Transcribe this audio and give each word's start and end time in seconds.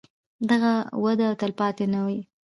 دغه 0.49 0.73
وده 1.03 1.27
تلپاتې 1.41 1.85
نه 1.93 1.99
وي. 2.05 2.19